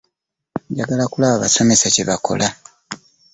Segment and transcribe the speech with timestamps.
[0.71, 2.47] Njagala kulaba basomesa kye bakola.